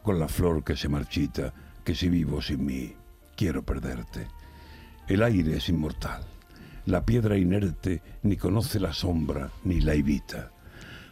con 0.02 0.18
la 0.18 0.28
flor 0.28 0.64
que 0.64 0.76
se 0.76 0.88
marchita 0.88 1.54
que 1.84 1.94
si 1.94 2.08
vivo 2.08 2.42
sin 2.42 2.64
mí 2.64 2.94
quiero 3.36 3.62
perderte. 3.62 4.26
El 5.08 5.22
aire 5.22 5.56
es 5.56 5.68
inmortal. 5.68 6.24
La 6.86 7.04
piedra 7.04 7.36
inerte 7.36 8.02
ni 8.22 8.36
conoce 8.36 8.80
la 8.80 8.92
sombra 8.92 9.50
ni 9.64 9.80
la 9.80 9.94
evita. 9.94 10.52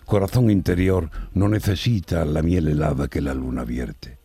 Corazón 0.05 0.51
interior 0.51 1.11
no 1.35 1.49
necesita 1.49 2.25
la 2.25 2.43
miel 2.43 2.69
helada 2.69 3.09
que 3.09 3.21
la 3.21 3.35
luna 3.35 3.65
vierte 3.65 4.19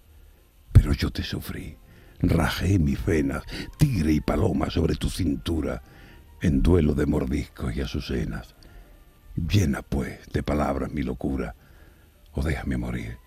pero 0.83 0.93
yo 0.93 1.11
te 1.11 1.23
sufrí. 1.23 1.77
Rajé 2.19 2.77
mis 2.77 3.03
venas, 3.05 3.43
tigre 3.77 4.11
y 4.11 4.19
paloma 4.19 4.69
sobre 4.69 4.95
tu 4.95 5.09
cintura, 5.09 5.81
en 6.43 6.61
duelo 6.61 6.93
de 6.93 7.05
mordiscos 7.05 7.75
y 7.75 7.81
azucenas. 7.81 8.53
Llena, 9.35 9.81
pues, 9.81 10.19
de 10.31 10.43
palabras 10.43 10.91
mi 10.91 11.01
locura, 11.01 11.55
o 12.33 12.43
déjame 12.43 12.77
morir 12.77 13.17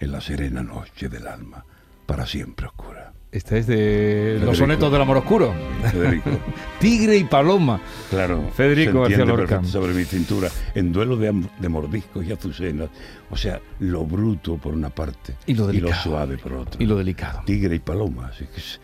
en 0.00 0.12
la 0.12 0.20
serena 0.20 0.62
noche 0.62 1.08
del 1.08 1.28
alma, 1.28 1.64
para 2.06 2.26
siempre 2.26 2.66
oscura. 2.66 3.12
Este 3.30 3.58
es 3.58 3.66
de 3.66 4.40
los 4.42 4.58
sonetos 4.58 4.90
del 4.90 5.00
amor 5.00 5.18
oscuro. 5.18 5.54
Federico. 5.90 6.30
Tigre 6.80 7.16
y 7.16 7.24
paloma. 7.24 7.80
Claro. 8.10 8.50
Federico 8.54 9.02
García 9.02 9.24
Lorca. 9.24 9.62
Sobre 9.62 9.94
mi 9.94 10.04
cintura, 10.04 10.48
en 10.74 10.92
duelo 10.92 11.16
de, 11.16 11.48
de, 11.60 11.68
mordiscos 11.68 12.24
y 12.24 12.32
azucenas. 12.32 12.88
O 13.30 13.36
sea, 13.36 13.60
lo 13.78 14.04
bruto 14.04 14.56
por 14.56 14.74
una 14.74 14.90
parte 14.90 15.36
y 15.46 15.54
lo, 15.54 15.94
suave 15.94 16.36
por 16.38 16.54
otra. 16.54 16.82
Y 16.82 16.86
lo 16.86 16.96
delicado. 16.96 17.42
Tigre 17.44 17.76
y 17.76 17.80
paloma. 17.80 18.28
Así 18.28 18.46
que, 18.46 18.58
es 18.58 18.80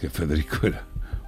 que 0.00 0.10
Federico 0.10 0.66
era 0.66 0.84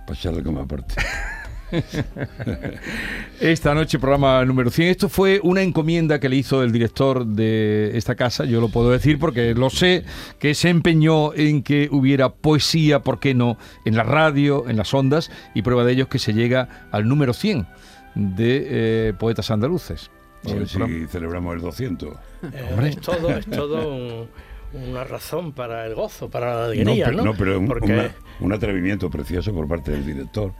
para 0.07 0.19
echarle 0.19 0.43
como 0.43 0.61
aparte. 0.61 0.97
Esta 3.41 3.75
noche, 3.75 3.99
programa 3.99 4.45
número 4.45 4.71
100. 4.71 4.89
Esto 4.89 5.09
fue 5.09 5.41
una 5.43 5.63
encomienda 5.63 6.19
que 6.21 6.29
le 6.29 6.37
hizo 6.37 6.63
el 6.63 6.73
director 6.73 7.27
de 7.27 7.97
esta 7.97 8.15
casa, 8.15 8.45
yo 8.45 8.61
lo 8.61 8.69
puedo 8.69 8.91
decir 8.91 9.19
porque 9.19 9.55
lo 9.55 9.71
sé, 9.71 10.05
que 10.39 10.55
se 10.55 10.69
empeñó 10.69 11.35
en 11.35 11.63
que 11.63 11.89
hubiera 11.91 12.31
poesía, 12.31 13.01
¿por 13.01 13.19
qué 13.21 13.35
no?, 13.35 13.57
en 13.85 13.97
la 13.97 14.03
radio, 14.05 14.69
en 14.69 14.77
las 14.77 14.93
ondas, 14.95 15.31
y 15.55 15.63
prueba 15.63 15.85
de 15.85 15.93
ello 15.93 16.05
es 16.05 16.09
que 16.09 16.19
se 16.19 16.33
llega 16.33 16.87
al 16.91 17.09
número 17.09 17.33
100 17.33 17.67
de 18.15 18.67
eh, 19.09 19.13
poetas 19.19 19.51
andaluces. 19.51 20.11
El 20.45 20.69
si 20.69 21.07
celebramos 21.07 21.55
el 21.55 21.63
200. 21.63 22.09
Eh, 22.53 22.69
Hombre. 22.71 22.89
es 22.91 23.01
todo, 23.01 23.31
es 23.31 23.47
todo 23.47 23.89
un- 23.95 24.29
una 24.75 25.05
razón 25.05 25.53
para 25.53 25.87
el 25.87 25.95
gozo, 25.95 26.29
para 26.29 26.49
la 26.49 26.55
No, 26.61 26.65
alegría, 26.65 27.05
pero, 27.07 27.17
¿no? 27.19 27.25
no, 27.25 27.35
pero 27.35 27.59
un, 27.61 27.67
Porque 27.69 27.93
una- 27.93 28.11
un 28.41 28.53
atrevimiento 28.53 29.09
precioso 29.09 29.55
por 29.55 29.69
parte 29.69 29.93
del 29.93 30.05
director. 30.05 30.53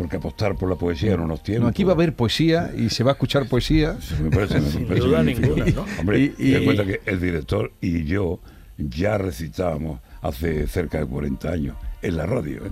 Porque 0.00 0.16
apostar 0.16 0.54
por 0.56 0.70
la 0.70 0.76
poesía 0.76 1.12
en 1.12 1.20
unos 1.20 1.42
tiempos. 1.42 1.64
No, 1.64 1.68
aquí 1.68 1.84
va 1.84 1.92
a 1.92 1.94
haber 1.94 2.14
poesía 2.14 2.70
y 2.74 2.88
se 2.88 3.04
va 3.04 3.10
a 3.10 3.12
escuchar 3.12 3.46
poesía. 3.46 3.98
Me 4.22 4.30
parece, 4.30 4.58
me 4.60 4.70
Sin 4.70 4.86
parece 4.86 5.06
duda 5.06 5.22
ninguna, 5.22 5.66
¿no? 5.66 5.84
Hombre, 5.98 6.18
Y- 6.20 6.34
y- 6.38 6.64
cuenta 6.64 6.86
que 6.86 7.02
el 7.04 7.20
director 7.20 7.70
y 7.82 8.04
yo 8.04 8.40
ya 8.78 9.18
recitábamos 9.18 10.00
hace 10.22 10.66
cerca 10.68 11.00
de 11.00 11.04
40 11.06 11.50
años 11.52 11.76
en 12.02 12.16
la 12.16 12.26
radio. 12.26 12.64
¿eh? 12.66 12.70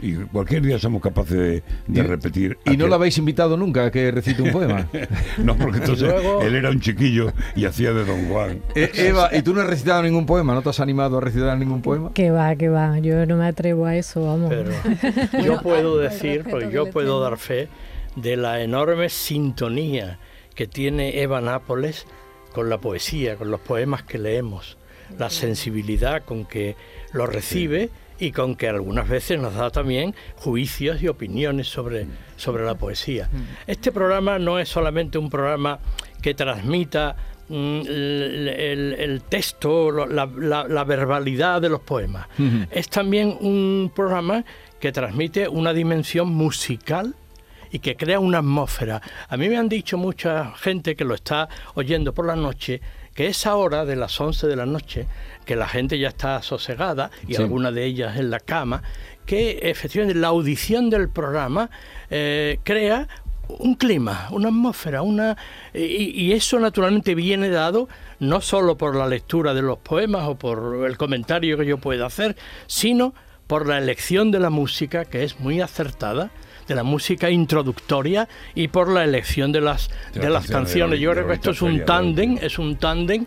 Y 0.00 0.14
cualquier 0.14 0.62
día 0.62 0.78
somos 0.78 1.02
capaces 1.02 1.36
de, 1.36 1.62
de 1.88 2.02
repetir. 2.02 2.56
Y 2.64 2.70
no 2.70 2.84
aquel- 2.84 2.88
lo 2.88 2.94
habéis 2.94 3.18
invitado 3.18 3.56
nunca 3.56 3.86
a 3.86 3.90
que 3.90 4.10
recite 4.10 4.42
un 4.42 4.52
poema. 4.52 4.86
No, 5.38 5.56
porque 5.56 5.78
entonces 5.78 6.08
luego- 6.08 6.42
él 6.42 6.54
era 6.54 6.70
un 6.70 6.80
chiquillo 6.80 7.32
y 7.56 7.64
hacía 7.64 7.92
de 7.92 8.04
Don 8.04 8.28
Juan. 8.28 8.60
Eh, 8.74 8.90
Eva, 8.94 9.28
¿y 9.32 9.42
tú 9.42 9.52
no 9.54 9.60
has 9.60 9.66
recitado 9.66 10.02
ningún 10.02 10.24
poema? 10.26 10.54
¿No 10.54 10.62
te 10.62 10.68
has 10.70 10.80
animado 10.80 11.18
a 11.18 11.20
recitar 11.20 11.56
ningún 11.58 11.82
poema? 11.82 12.12
Que 12.14 12.30
va, 12.30 12.54
que 12.56 12.68
va. 12.68 12.98
Yo 13.00 13.26
no 13.26 13.36
me 13.36 13.46
atrevo 13.46 13.86
a 13.86 13.96
eso, 13.96 14.24
vamos. 14.24 14.50
Pero 14.50 14.70
yo 15.44 15.60
puedo 15.62 15.98
decir, 15.98 16.36
respeto 16.44 16.50
pues 16.50 16.66
que 16.68 16.72
yo 16.72 16.90
puedo 16.90 17.20
dar 17.20 17.36
fe 17.38 17.68
de 18.16 18.36
la 18.36 18.60
enorme 18.62 19.08
sintonía 19.08 20.18
que 20.54 20.66
tiene 20.66 21.22
Eva 21.22 21.40
Nápoles 21.40 22.06
con 22.52 22.68
la 22.68 22.78
poesía, 22.78 23.36
con 23.36 23.50
los 23.50 23.60
poemas 23.60 24.02
que 24.02 24.18
leemos, 24.18 24.76
la 25.18 25.30
sensibilidad 25.30 26.24
con 26.24 26.44
que 26.44 26.76
lo 27.12 27.26
recibe 27.26 27.90
y 28.20 28.32
con 28.32 28.54
que 28.54 28.68
algunas 28.68 29.08
veces 29.08 29.40
nos 29.40 29.54
da 29.54 29.70
también 29.70 30.14
juicios 30.36 31.02
y 31.02 31.08
opiniones 31.08 31.66
sobre, 31.68 32.06
sobre 32.36 32.64
la 32.64 32.74
poesía. 32.76 33.28
Este 33.66 33.90
programa 33.92 34.38
no 34.38 34.58
es 34.58 34.68
solamente 34.68 35.18
un 35.18 35.30
programa 35.30 35.78
que 36.22 36.34
transmita 36.34 37.16
mm, 37.48 37.80
el, 37.80 38.48
el- 38.56 38.92
el 38.98 39.22
texto, 39.22 39.90
la, 40.06 40.26
la- 40.26 40.64
la 40.68 40.84
verbalidad 40.84 41.60
de 41.62 41.68
los 41.70 41.80
poemas. 41.80 42.26
Es 42.70 42.88
también 42.90 43.36
un 43.40 43.90
programa 43.94 44.44
que 44.78 44.92
transmite 44.92 45.48
una 45.48 45.72
dimensión 45.72 46.28
musical 46.28 47.14
y 47.72 47.78
que 47.78 47.96
crea 47.96 48.18
una 48.20 48.38
atmósfera. 48.38 49.00
A 49.28 49.36
mí 49.36 49.48
me 49.48 49.56
han 49.56 49.68
dicho 49.68 49.96
mucha 49.96 50.52
gente 50.56 50.96
que 50.96 51.04
lo 51.04 51.14
está 51.14 51.48
oyendo 51.74 52.12
por 52.12 52.26
la 52.26 52.34
noche 52.36 52.80
que 53.14 53.26
esa 53.26 53.56
hora 53.56 53.84
de 53.84 53.96
las 53.96 54.20
11 54.20 54.46
de 54.46 54.56
la 54.56 54.66
noche, 54.66 55.06
que 55.44 55.56
la 55.56 55.68
gente 55.68 55.98
ya 55.98 56.08
está 56.08 56.42
sosegada 56.42 57.10
y 57.26 57.34
Sí. 57.34 57.42
alguna 57.42 57.70
de 57.72 57.84
ellas 57.84 58.16
en 58.18 58.30
la 58.30 58.40
cama, 58.40 58.82
que 59.26 59.58
efectivamente 59.62 60.18
la 60.18 60.28
audición 60.28 60.90
del 60.90 61.08
programa 61.08 61.70
eh, 62.10 62.58
crea 62.64 63.08
un 63.48 63.74
clima, 63.74 64.28
una 64.30 64.48
atmósfera, 64.48 65.02
una 65.02 65.36
y, 65.74 65.80
y 66.24 66.32
eso 66.32 66.60
naturalmente 66.60 67.14
viene 67.16 67.48
dado 67.48 67.88
no 68.20 68.40
solo 68.40 68.76
por 68.76 68.94
la 68.94 69.08
lectura 69.08 69.54
de 69.54 69.62
los 69.62 69.78
poemas 69.78 70.28
o 70.28 70.36
por 70.36 70.86
el 70.86 70.96
comentario 70.96 71.58
que 71.58 71.66
yo 71.66 71.78
pueda 71.78 72.06
hacer, 72.06 72.36
sino 72.68 73.12
por 73.48 73.66
la 73.66 73.78
elección 73.78 74.30
de 74.30 74.38
la 74.38 74.50
música 74.50 75.04
que 75.04 75.24
es 75.24 75.40
muy 75.40 75.60
acertada, 75.60 76.30
de 76.70 76.76
la 76.76 76.84
música 76.84 77.28
introductoria 77.30 78.28
y 78.54 78.68
por 78.68 78.88
la 78.88 79.02
elección 79.04 79.50
de 79.52 79.60
las 79.60 79.90
De 80.14 80.20
de, 80.20 80.30
las 80.30 80.46
canciones 80.46 80.92
de 80.98 81.00
Yo 81.00 81.10
la- 81.10 81.14
creo 81.16 81.26
que 81.26 81.34
esto 81.34 81.50
la 81.50 81.54
es 81.56 81.62
un 81.62 81.84
tándem, 81.84 82.36
de- 82.36 82.46
es 82.46 82.58
un 82.60 82.76
tándem 82.76 83.26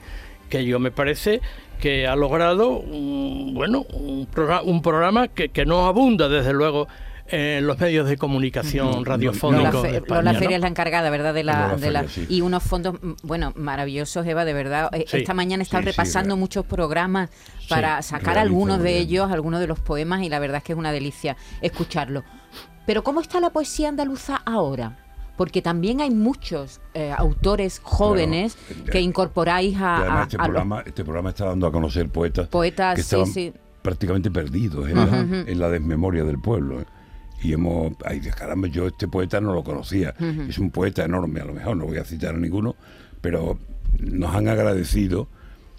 que 0.50 0.64
yo 0.66 0.80
me 0.80 0.92
parece 0.92 1.42
que 1.80 2.08
ha 2.08 2.16
logrado 2.16 2.70
un, 2.70 3.54
bueno 3.54 3.82
un, 3.94 4.26
progra- 4.32 4.62
un 4.64 4.82
programa 4.82 5.28
que, 5.28 5.50
que 5.50 5.66
no 5.66 5.86
abunda 5.88 6.30
desde 6.30 6.54
luego 6.54 6.88
en 7.28 7.66
los 7.66 7.80
medios 7.80 8.08
de 8.08 8.18
comunicación 8.18 8.92
no, 8.92 9.04
radiofónicos 9.04 9.82
de 9.84 9.92
Lola 9.94 10.32
España, 10.32 10.34
Feria 10.34 10.50
¿no? 10.50 10.56
es 10.58 10.62
la 10.62 10.68
encargada, 10.68 11.10
¿verdad? 11.10 11.34
De 11.34 11.44
la, 11.44 11.68
Lola 11.70 11.76
de 11.78 11.92
la- 11.92 12.04
Feria, 12.04 12.28
sí. 12.28 12.34
Y 12.36 12.42
unos 12.42 12.62
fondos, 12.64 12.96
mm, 13.02 13.12
bueno, 13.24 13.54
maravillosos, 13.56 14.26
Eva, 14.28 14.46
de 14.46 14.54
verdad. 14.54 14.90
Eh, 14.94 15.06
Sí. 15.08 15.18
Esta 15.18 15.34
mañana 15.34 15.62
he 15.62 15.64
estado 15.64 15.82
Sí, 15.84 15.86
sí, 15.90 15.92
repasando 15.92 16.38
muchos 16.38 16.66
programas 16.66 17.30
para 17.70 18.02
sacar 18.02 18.38
algunos 18.38 18.80
de 18.80 18.92
bien. 18.92 19.02
ellos, 19.04 19.32
algunos 19.32 19.60
de 19.62 19.68
los 19.68 19.80
poemas, 19.80 20.22
y 20.22 20.30
la 20.30 20.40
verdad 20.40 20.58
es 20.58 20.64
que 20.64 20.74
es 20.74 20.78
una 20.78 20.92
delicia 20.92 21.36
escucharlo. 21.62 22.24
Pero 22.86 23.04
¿cómo 23.04 23.22
está 23.22 23.40
la 23.40 23.50
poesía 23.52 23.90
andaluza 23.90 24.42
ahora? 24.46 24.98
Porque 25.38 25.62
también 25.62 26.02
hay 26.02 26.12
muchos 26.12 26.80
eh, 26.94 27.14
autores 27.16 27.80
jóvenes 27.84 28.56
Bueno, 28.68 28.92
que 28.92 28.98
eh, 29.00 29.02
incorporáis 29.02 29.76
a, 29.78 29.98
además 29.98 30.24
este, 30.24 30.38
a 30.38 30.44
programa, 30.44 30.84
este 30.86 31.04
programa 31.04 31.30
está 31.30 31.46
dando 31.46 31.66
a 31.66 31.72
conocer 31.72 32.10
poetas, 32.10 32.48
poetas. 32.50 32.96
que 32.96 33.02
sí, 33.02 33.16
estaban 33.16 33.28
sí. 33.28 33.54
prácticamente 33.82 34.30
perdidos 34.30 34.90
en, 34.90 34.96
la, 34.96 35.20
en 35.52 35.60
la 35.60 35.70
desmemoria 35.70 36.24
del 36.24 36.40
pueblo. 36.40 36.82
¿eh? 36.82 36.86
Y 37.42 37.54
hemos, 37.54 37.94
ay, 38.06 38.22
caramba, 38.22 38.68
yo 38.68 38.88
este 38.88 39.08
poeta 39.08 39.42
no 39.42 39.54
lo 39.54 39.64
conocía. 39.64 40.14
Es 40.48 40.60
un 40.60 40.72
poeta 40.72 41.04
enorme, 41.04 41.42
a 41.42 41.46
lo 41.46 41.54
mejor 41.54 41.76
no 41.76 41.86
voy 41.86 41.98
a 41.98 42.06
citar 42.06 42.36
a 42.36 42.38
ninguno, 42.38 42.76
pero 43.20 43.58
nos 44.00 44.34
han 44.34 44.48
agradecido 44.48 45.28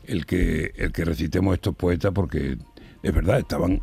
el 0.05 0.27
que, 0.27 0.73
el 0.77 0.93
que 0.93 1.05
recitemos 1.05 1.55
estos 1.55 1.75
poetas 1.75 2.13
porque 2.15 2.59
es 3.03 3.15
verdad, 3.15 3.39
estaban 3.39 3.81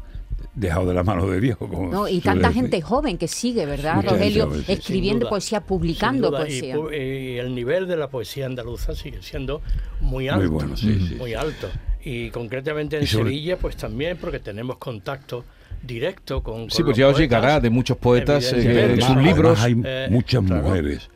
dejados 0.54 0.88
de 0.90 0.94
la 0.94 1.04
mano 1.04 1.28
de 1.28 1.40
Dios. 1.40 1.58
Como 1.58 1.90
No, 1.90 2.08
y 2.08 2.20
tanta 2.20 2.50
decir. 2.50 2.64
gente 2.64 2.82
joven 2.82 3.18
que 3.18 3.28
sigue, 3.28 3.66
¿verdad, 3.66 3.96
Mucha 3.98 4.10
Rogelio? 4.12 4.48
joven, 4.48 4.64
sí. 4.66 4.72
Escribiendo 4.74 5.20
duda, 5.22 5.30
poesía, 5.30 5.62
publicando 5.62 6.30
duda, 6.30 6.40
poesía. 6.42 6.76
Y, 6.92 7.38
el 7.38 7.56
nivel 7.56 7.88
de 7.88 7.98
la 7.98 8.10
poesía 8.10 8.46
andaluza 8.46 8.94
sigue 8.96 9.22
siendo 9.22 9.62
muy 10.02 10.26
Muy 10.26 10.28
alto. 10.30 10.52
bueno, 10.52 10.76
sí, 10.78 11.00
sí. 11.08 11.16
Muy 11.16 11.34
alto. 11.34 11.68
Y 12.04 12.30
concretamente 12.32 12.98
en 12.98 13.04
Y 13.04 13.08
sobre- 13.08 13.26
Sevilla, 13.32 13.58
pues 13.58 13.76
también 13.78 14.18
porque 14.20 14.40
tenemos 14.40 14.78
contacto 14.78 15.46
directo 15.84 16.42
con. 16.44 16.70
Sí, 16.70 16.78
con 16.78 16.86
pues 16.86 16.88
los 16.88 16.98
ya 16.98 17.08
os 17.08 17.18
llegará 17.18 17.60
de 17.60 17.70
muchos 17.70 17.98
poetas 17.98 18.44
eh, 18.54 18.96
sus 18.96 19.08
Además- 19.08 19.24
libros. 19.24 19.60
Hay 19.62 19.76
eh, 19.84 20.08
muchas 20.10 20.44
claro. 20.44 20.64
mujeres 20.64 21.10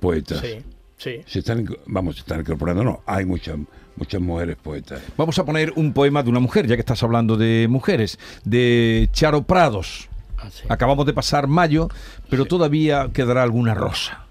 poetas. 0.00 0.40
Sí, 0.40 0.58
sí. 0.96 1.20
Se 1.26 1.38
están, 1.40 1.66
vamos, 1.86 2.14
se 2.16 2.20
están 2.20 2.40
incorporando, 2.40 2.84
no, 2.84 3.02
hay 3.06 3.24
muchas, 3.24 3.56
muchas 3.98 4.20
mujeres 4.20 4.56
poetas. 4.56 5.02
Vamos 5.16 5.38
a 5.38 5.44
poner 5.44 5.72
un 5.76 5.92
poema 5.92 6.22
de 6.22 6.30
una 6.30 6.40
mujer, 6.40 6.66
ya 6.66 6.76
que 6.76 6.80
estás 6.80 7.02
hablando 7.02 7.36
de 7.36 7.66
mujeres, 7.68 8.18
de 8.44 9.08
Charo 9.12 9.42
Prados. 9.42 10.08
Ah, 10.38 10.48
sí. 10.50 10.64
Acabamos 10.68 11.04
de 11.04 11.12
pasar 11.12 11.48
mayo, 11.48 11.88
pero 12.30 12.44
todavía 12.44 13.10
quedará 13.12 13.42
alguna 13.42 13.74
rosa. 13.74 14.24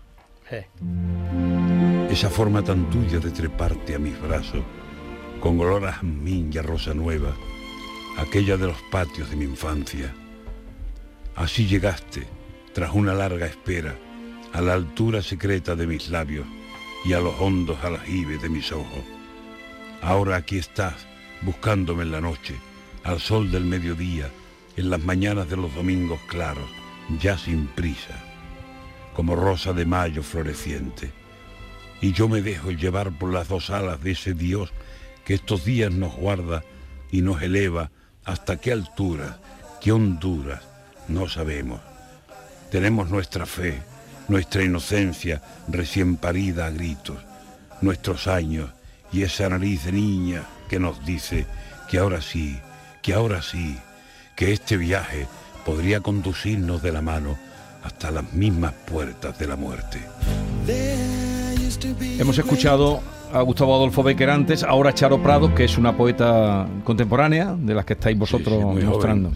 Esa 2.09 2.29
forma 2.29 2.63
tan 2.63 2.89
tuya 2.89 3.19
de 3.19 3.31
treparte 3.31 3.95
a 3.95 4.00
mis 4.00 4.19
brazos, 4.21 4.63
con 5.41 5.59
olor 5.59 5.86
a 5.86 5.91
jazmín 5.91 6.50
y 6.53 6.57
a 6.57 6.62
rosa 6.62 6.93
nueva, 6.93 7.36
aquella 8.17 8.55
de 8.55 8.67
los 8.67 8.81
patios 8.89 9.29
de 9.29 9.36
mi 9.36 9.43
infancia. 9.43 10.15
Así 11.36 11.67
llegaste, 11.67 12.27
tras 12.74 12.93
una 12.93 13.13
larga 13.13 13.45
espera, 13.45 13.95
a 14.53 14.62
la 14.62 14.74
altura 14.74 15.21
secreta 15.21 15.75
de 15.75 15.86
mis 15.86 16.09
labios 16.09 16.47
y 17.03 17.13
a 17.13 17.19
los 17.19 17.36
hondos 17.39 17.77
aljibes 17.83 18.41
de 18.41 18.50
mis 18.50 18.71
ojos. 18.71 19.16
Ahora 20.01 20.37
aquí 20.37 20.57
estás, 20.57 20.95
buscándome 21.41 22.03
en 22.03 22.11
la 22.11 22.21
noche, 22.21 22.55
al 23.03 23.19
sol 23.19 23.51
del 23.51 23.65
mediodía, 23.65 24.29
en 24.75 24.89
las 24.89 25.03
mañanas 25.03 25.49
de 25.49 25.57
los 25.57 25.73
domingos 25.73 26.19
claros, 26.27 26.69
ya 27.19 27.37
sin 27.37 27.67
prisa, 27.67 28.15
como 29.13 29.35
rosa 29.35 29.73
de 29.73 29.85
mayo 29.85 30.23
floreciente 30.23 31.11
y 32.01 32.13
yo 32.13 32.27
me 32.29 32.41
dejo 32.41 32.71
llevar 32.71 33.11
por 33.11 33.33
las 33.33 33.47
dos 33.47 33.69
alas 33.69 34.01
de 34.01 34.11
ese 34.11 34.33
Dios 34.33 34.71
que 35.25 35.33
estos 35.33 35.65
días 35.65 35.91
nos 35.91 36.15
guarda 36.15 36.63
y 37.11 37.21
nos 37.21 37.41
eleva 37.41 37.91
hasta 38.23 38.57
qué 38.57 38.71
alturas, 38.71 39.37
qué 39.81 39.91
honduras, 39.91 40.61
no 41.07 41.27
sabemos. 41.27 41.81
Tenemos 42.71 43.09
nuestra 43.09 43.45
fe, 43.45 43.81
nuestra 44.27 44.63
inocencia 44.63 45.41
recién 45.67 46.17
parida 46.17 46.67
a 46.67 46.69
gritos, 46.69 47.17
nuestros 47.81 48.27
años 48.27 48.71
y 49.17 49.24
esa 49.24 49.50
nariz 49.50 49.86
de 49.86 49.93
niña 49.93 50.43
que 50.69 50.79
nos 50.79 51.03
dice 51.03 51.47
que 51.89 51.97
ahora 51.97 52.21
sí, 52.21 52.59
que 53.01 53.15
ahora 53.15 53.41
sí, 53.41 53.75
que 54.36 54.53
este 54.53 54.77
viaje 54.77 55.25
podría 55.65 56.01
conducirnos 56.01 56.83
de 56.83 56.91
la 56.91 57.01
mano 57.01 57.36
hasta 57.83 58.12
las 58.12 58.31
mismas 58.33 58.74
puertas 58.74 59.39
de 59.39 59.47
la 59.47 59.55
muerte. 59.55 60.00
Hemos 62.19 62.38
escuchado 62.38 63.01
a 63.33 63.41
Gustavo 63.41 63.74
Adolfo 63.75 64.03
Becker 64.03 64.29
antes, 64.29 64.62
ahora 64.63 64.93
Charo 64.93 65.21
Prados, 65.24 65.51
que 65.53 65.63
es 65.63 65.77
una 65.79 65.97
poeta 65.97 66.67
contemporánea, 66.83 67.55
de 67.57 67.74
las 67.74 67.86
que 67.86 67.93
estáis 67.93 68.17
vosotros 68.19 68.53
Sí, 68.53 68.59
sí, 68.59 68.65
muy 68.65 68.81
joven. 68.83 68.89
mostrando. 68.91 69.31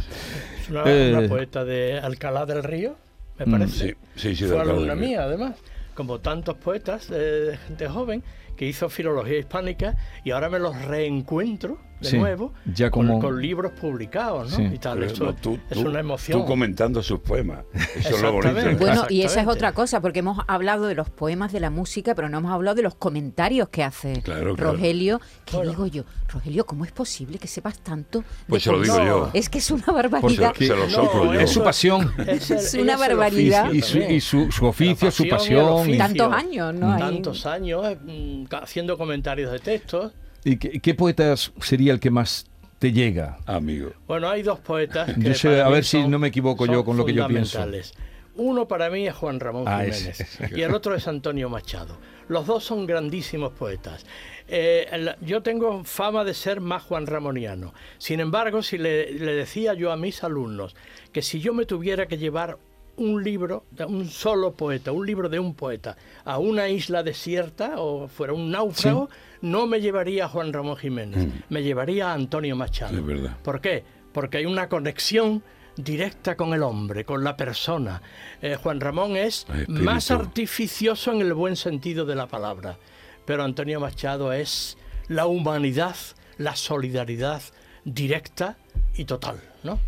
es 0.62 0.70
una, 0.70 0.84
Eh. 0.86 1.16
una 1.18 1.28
poeta 1.28 1.66
de 1.66 1.98
Alcalá 2.00 2.46
del 2.46 2.64
Río, 2.64 2.96
me 3.40 3.46
Mm, 3.48 3.52
parece. 3.52 3.88
sí, 3.88 3.96
sí, 4.16 4.36
sí, 4.36 4.44
de 4.46 4.52
Fue 4.52 4.62
alumna 4.62 4.94
mía, 4.94 5.24
además, 5.24 5.56
como 5.96 6.20
tantos 6.20 6.56
poetas 6.58 7.10
de, 7.10 7.42
de 7.52 7.58
gente 7.58 7.88
joven. 7.88 8.24
Que 8.56 8.66
hizo 8.66 8.90
filología 8.90 9.38
hispánica 9.38 9.96
y 10.24 10.32
ahora 10.32 10.50
me 10.50 10.60
los 10.60 10.80
reencuentro 10.84 11.80
de 12.02 12.10
Sí, 12.10 12.18
nuevo 12.18 12.54
ya 12.74 12.90
con- 12.90 13.08
como- 13.08 13.20
con, 13.22 13.42
libros 13.42 13.72
publicados, 13.80 14.52
¿no? 14.52 14.58
Sí. 14.58 14.64
Y 14.74 14.78
tal. 14.80 15.04
Esto 15.04 15.26
no, 15.26 15.36
tú, 15.36 15.60
es 15.70 15.78
tú- 15.78 15.88
una 15.88 16.00
emoción. 16.00 16.40
Tú 16.42 16.46
comentando 16.46 17.02
sus 17.04 17.20
poemas. 17.20 17.64
Eso 17.74 18.16
es 18.16 18.22
lo 18.22 18.32
bonito. 18.34 18.50
Exactamente. 18.50 18.84
Bueno, 18.86 19.06
y 19.10 19.22
esa 19.22 19.42
es 19.42 19.48
otra 19.48 19.72
cosa, 19.74 20.02
porque 20.02 20.20
hemos 20.20 20.40
hablado 20.48 20.88
de 20.88 20.96
los 20.96 21.10
poemas 21.10 21.52
de 21.54 21.60
la 21.60 21.70
música, 21.70 22.16
pero 22.16 22.28
no 22.30 22.40
hemos 22.40 22.52
hablado 22.52 22.76
de 22.76 22.82
los 22.82 22.96
comentarios 22.96 23.70
que 23.70 23.84
hace 23.84 24.22
Claro, 24.24 24.56
claro. 24.56 24.74
Rogelio. 24.74 25.22
Que 25.46 25.58
Bueno. 25.58 25.72
digo 25.72 25.86
yo, 25.88 26.04
Rogelio, 26.28 26.66
¿cómo 26.66 26.86
es 26.86 26.92
posible 26.92 27.38
que 27.38 27.48
sepas 27.48 27.80
tanto? 27.80 28.20
de 28.20 28.26
Pues 28.48 28.64
se 28.64 28.72
lo 28.72 28.82
digo 28.82 28.98
yo. 28.98 29.30
Es 29.34 29.50
que 29.50 29.60
es 29.60 29.70
una 29.72 29.84
Pues 29.84 29.96
barbaridad. 29.96 30.54
se 30.58 30.68
lo 30.76 30.90
soplo 30.90 31.34
yo. 31.34 31.40
Es 31.40 31.52
su 31.52 31.64
pasión. 31.64 32.12
Es, 32.28 32.50
el- 32.52 32.58
Es 32.58 32.74
una 32.74 32.98
barbaridad. 32.98 33.72
Y 33.72 33.82
su, 33.82 33.92
también. 34.00 34.12
y 34.16 34.22
su, 34.22 34.52
su 34.52 34.66
oficio, 34.66 35.12
su 35.12 35.28
pasión. 35.28 35.60
y- 35.66 35.82
oficio. 35.82 35.98
Tantos 36.00 36.34
años, 36.34 36.74
¿no? 36.74 36.98
Tantos 36.98 37.46
años 37.46 37.86
mm, 38.04 38.46
haciendo 38.62 38.98
comentarios 38.98 39.52
de 39.52 39.60
textos. 39.60 40.14
¿Y 40.44 40.58
qué, 40.58 40.80
qué 40.80 40.94
poetas 40.96 41.52
sería 41.62 41.94
el 41.94 42.00
que 42.00 42.10
más 42.12 42.46
te 42.80 42.92
llega? 42.92 43.38
Amigo. 43.46 43.92
Bueno, 44.08 44.30
hay 44.30 44.42
dos 44.44 44.60
poetas 44.60 45.14
que 45.16 45.22
Yo 45.22 45.34
sé, 45.34 45.62
a 45.62 45.70
ver 45.70 45.84
si 45.86 46.02
son- 46.02 46.12
no 46.12 46.20
me 46.20 46.30
equivoco 46.30 46.66
yo 46.66 46.84
con 46.84 46.98
lo 46.98 47.06
que 47.06 47.14
yo 47.14 47.28
pienso. 47.28 47.60
fundamentales. 47.60 47.94
Uno 48.36 48.66
para 48.68 48.90
mí 48.90 49.06
es 49.08 49.14
Juan 49.14 49.40
Ramón 49.42 49.66
Ah, 49.68 49.80
Jiménez 49.82 50.20
ese. 50.22 50.50
y 50.58 50.62
el 50.62 50.74
otro 50.74 50.96
es 50.96 51.08
Antonio 51.08 51.50
Machado. 51.50 51.98
Los 52.30 52.48
dos 52.48 52.64
son 52.64 52.86
grandísimos 52.88 53.52
poetas. 53.52 54.06
Eh, 54.48 54.88
el- 54.92 55.16
yo 55.22 55.42
tengo 55.44 55.84
fama 55.84 56.24
de 56.24 56.34
ser 56.34 56.62
más 56.62 56.82
Juan 56.84 57.06
Ramoniano. 57.08 57.74
Sin 57.98 58.20
embargo, 58.22 58.64
si 58.64 58.78
le, 58.78 59.12
le 59.14 59.34
decía 59.34 59.74
yo 59.74 59.92
a 59.92 59.98
mis 59.98 60.24
alumnos 60.24 60.76
que 61.12 61.22
si 61.22 61.40
yo 61.42 61.54
me 61.54 61.66
tuviera 61.66 62.08
que 62.08 62.18
llevar 62.18 62.58
un 62.98 63.24
libro, 63.24 63.66
de 63.72 63.86
un 63.86 64.08
solo 64.08 64.54
poeta, 64.54 64.92
un 64.92 65.06
libro 65.06 65.30
de 65.30 65.40
un 65.40 65.54
poeta, 65.54 65.96
a 66.24 66.38
una 66.38 66.70
isla 66.70 67.04
desierta 67.04 67.80
o 67.82 68.08
fuera 68.08 68.34
un 68.34 68.52
náufrago, 68.52 69.10
no 69.42 69.68
me 69.68 69.82
llevaría 69.82 70.26
a 70.26 70.30
Juan 70.30 70.54
Ramón 70.54 70.78
Jiménez, 70.78 71.28
me 71.50 71.64
llevaría 71.64 72.12
a 72.12 72.14
Antonio 72.14 72.56
Machado. 72.56 72.98
Es 72.98 73.06
verdad. 73.06 73.38
¿Por 73.44 73.62
qué? 73.62 73.84
Porque 74.14 74.38
hay 74.38 74.46
una 74.46 74.70
conexión 74.70 75.44
directa 75.76 76.36
con 76.36 76.54
el 76.54 76.64
hombre, 76.64 77.06
con 77.06 77.24
la 77.24 77.38
persona. 77.38 78.02
Eh, 78.42 78.56
Juan 78.56 78.80
Ramón 78.80 79.16
es 79.16 79.48
más 79.68 80.12
artificioso 80.12 81.12
en 81.12 81.22
el 81.22 81.34
buen 81.34 81.56
sentido 81.56 82.06
de 82.06 82.16
la 82.16 82.28
palabra, 82.28 82.78
pero 83.26 83.44
Antonio 83.44 83.80
Machado 83.80 84.34
es 84.34 84.78
la 85.08 85.26
humanidad, 85.26 85.96
la 86.38 86.56
solidaridad 86.56 87.42
directa 87.84 88.58
y 88.96 89.06
total, 89.06 89.42
¿no? 89.64 89.80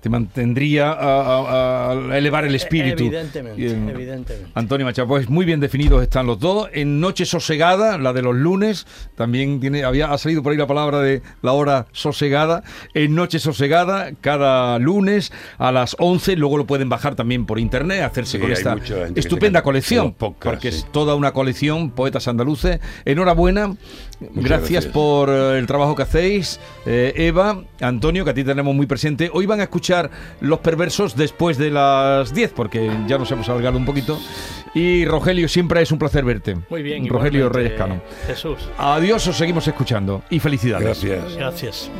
Te 0.00 0.08
mantendría 0.08 0.90
a, 0.92 0.94
a- 0.94 1.90
a 2.10 2.18
elevar 2.18 2.44
el 2.44 2.54
espíritu. 2.54 3.04
Evidentemente, 3.04 3.66
eh, 3.66 3.70
evidentemente. 3.94 4.50
Antonio 4.54 4.86
Machado, 4.86 5.08
pues 5.08 5.28
muy 5.28 5.44
bien 5.44 5.60
definidos 5.60 6.02
están 6.02 6.26
los 6.26 6.38
dos. 6.38 6.68
En 6.72 7.00
Noche 7.00 7.24
Sosegada, 7.26 7.98
la 7.98 8.12
de 8.12 8.22
los 8.22 8.34
lunes, 8.34 8.86
también 9.16 9.60
tiene, 9.60 9.84
había, 9.84 10.12
ha 10.12 10.18
salido 10.18 10.42
por 10.42 10.52
ahí 10.52 10.58
la 10.58 10.66
palabra 10.66 11.00
de 11.00 11.22
la 11.42 11.52
hora 11.52 11.86
sosegada. 11.92 12.62
En 12.94 13.14
Noche 13.14 13.38
Sosegada, 13.38 14.12
cada 14.20 14.78
lunes 14.78 15.32
a 15.58 15.72
las 15.72 15.96
11, 15.98 16.36
luego 16.36 16.56
lo 16.58 16.66
pueden 16.66 16.88
bajar 16.88 17.14
también 17.14 17.46
por 17.46 17.58
internet, 17.58 18.02
hacerse 18.02 18.38
Sí, 18.38 18.42
con 18.42 18.52
esta 18.52 18.76
estupenda 19.14 19.62
colección, 19.62 20.12
porque 20.14 20.70
sí. 20.72 20.78
es 20.78 20.92
toda 20.92 21.14
una 21.14 21.32
colección, 21.32 21.90
poetas 21.90 22.28
andaluces. 22.28 22.80
Enhorabuena, 23.04 23.76
gracias, 24.20 24.44
gracias. 24.44 24.86
por 24.86 25.30
eh, 25.30 25.58
el 25.58 25.66
trabajo 25.66 25.94
que 25.94 26.02
hacéis. 26.02 26.60
Eh, 26.86 27.12
Eva, 27.16 27.62
Antonio, 27.80 28.24
que 28.24 28.30
a 28.30 28.34
ti 28.34 28.44
tenemos 28.44 28.74
muy 28.74 28.86
presente. 28.86 29.30
Hoy 29.32 29.46
van 29.46 29.60
a 29.60 29.67
escuchar 29.68 30.10
Los 30.40 30.58
Perversos 30.60 31.14
después 31.16 31.58
de 31.58 31.70
las 31.70 32.34
10, 32.34 32.52
porque 32.52 32.90
ya 33.06 33.18
nos 33.18 33.30
hemos 33.30 33.48
alargado 33.48 33.78
un 33.78 33.84
poquito. 33.84 34.18
Y 34.74 35.04
Rogelio, 35.04 35.48
siempre 35.48 35.82
es 35.82 35.92
un 35.92 35.98
placer 35.98 36.24
verte. 36.24 36.56
Muy 36.68 36.82
bien. 36.82 37.06
Rogelio 37.08 37.48
Reyes 37.48 37.74
Cano. 37.74 38.02
Jesús. 38.26 38.68
Adiós, 38.76 39.26
os 39.26 39.36
seguimos 39.36 39.66
escuchando 39.68 40.22
y 40.30 40.40
felicidades. 40.40 40.84
Gracias. 41.04 41.36
Gracias. 41.36 41.90